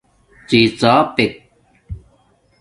[0.47, 1.33] ڎی ڎاپک